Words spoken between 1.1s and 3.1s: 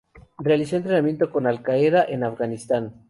con Al Qaeda en Afganistán.